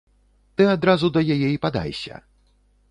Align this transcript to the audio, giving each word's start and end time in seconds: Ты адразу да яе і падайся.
Ты 0.61 0.67
адразу 0.75 1.11
да 1.19 1.25
яе 1.37 1.49
і 1.51 1.61
падайся. 1.65 2.15